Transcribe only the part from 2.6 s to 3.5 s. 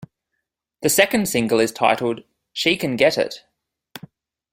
Can Get It".